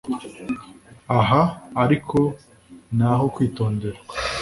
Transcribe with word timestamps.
Aha 1.19 1.41
ariko 1.83 2.17
ni 2.95 3.03
aho 3.11 3.25
kwitonderwa, 3.33 4.13